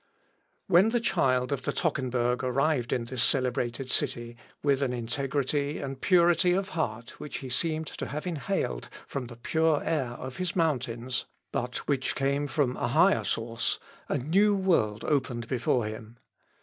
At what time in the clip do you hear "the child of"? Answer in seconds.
0.89-1.61